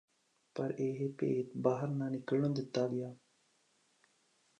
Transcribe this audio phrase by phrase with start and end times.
[0.55, 3.13] ਪਰ ਇਹ ਭੇਤ ਬਾਹਰ ਨਾ ਨਿਕਲਣ ਦਿੱਤਾ ਗਿਆ